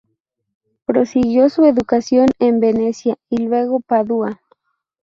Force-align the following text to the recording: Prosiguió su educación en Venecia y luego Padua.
Prosiguió 0.85 1.47
su 1.49 1.63
educación 1.65 2.29
en 2.39 2.59
Venecia 2.59 3.17
y 3.29 3.43
luego 3.45 3.81
Padua. 3.81 4.41